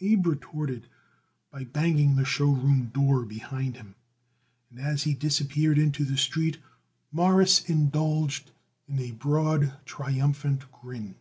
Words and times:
Abe 0.00 0.26
retorted 0.26 0.88
by 1.52 1.62
banging 1.62 2.16
the 2.16 2.24
show 2.24 2.50
room 2.50 2.90
door 2.92 3.24
behind 3.24 3.76
him, 3.76 3.94
and 4.70 4.80
as 4.80 5.04
he 5.04 5.14
disappeared 5.14 5.78
into 5.78 6.04
the 6.04 6.16
street 6.16 6.58
Morris 7.12 7.60
indulged 7.70 8.50
in 8.88 8.98
a 8.98 9.12
broad, 9.12 9.74
triumphant 9.86 10.64
grin. 10.72 11.14